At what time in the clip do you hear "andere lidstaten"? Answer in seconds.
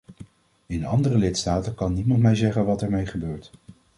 0.85-1.75